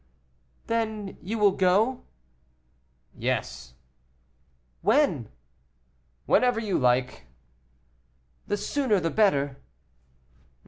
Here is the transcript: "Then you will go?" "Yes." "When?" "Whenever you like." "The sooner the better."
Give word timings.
"Then 0.65 1.19
you 1.21 1.37
will 1.37 1.51
go?" 1.51 2.01
"Yes." 3.15 3.75
"When?" 4.81 5.29
"Whenever 6.25 6.59
you 6.59 6.79
like." 6.79 7.27
"The 8.47 8.57
sooner 8.57 8.99
the 8.99 9.11
better." 9.11 9.57